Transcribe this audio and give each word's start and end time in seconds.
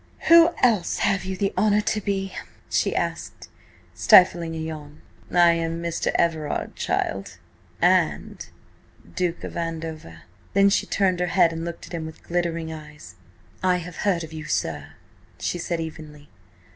"Who 0.29 0.49
else 0.63 0.97
have 0.97 1.25
you 1.25 1.37
the 1.37 1.53
honour 1.55 1.81
to 1.81 2.01
be?" 2.01 2.33
she 2.71 2.95
asked, 2.95 3.49
stifling 3.93 4.55
a 4.55 4.57
yawn. 4.57 5.03
"I 5.31 5.51
am 5.51 5.79
Mr. 5.79 6.07
Everard, 6.15 6.75
child, 6.75 7.37
and 7.83 8.43
Duke 9.15 9.43
of 9.43 9.55
Andover." 9.55 10.23
Then 10.53 10.71
she 10.71 10.87
turned 10.87 11.19
her 11.19 11.27
head 11.27 11.53
and 11.53 11.63
looked 11.63 11.85
at 11.85 11.93
him 11.93 12.07
with 12.07 12.23
glittering 12.23 12.73
eyes. 12.73 13.13
"I 13.61 13.77
have 13.77 13.97
heard 13.97 14.23
of 14.23 14.33
you, 14.33 14.45
sir," 14.45 14.93
she 15.39 15.59
said, 15.59 15.79
evenly. 15.79 16.29